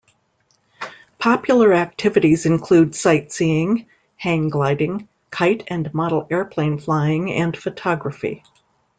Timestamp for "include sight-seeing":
2.47-3.85